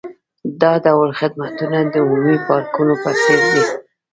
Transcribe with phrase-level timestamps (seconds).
[0.61, 3.63] دا ډول خدمتونه د عمومي پارکونو په څیر دي